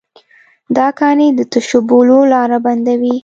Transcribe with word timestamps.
دا 0.77 0.87
کاڼي 0.99 1.27
د 1.37 1.39
تشو 1.51 1.79
بولو 1.89 2.19
لاره 2.33 2.57
بندوي. 2.65 3.15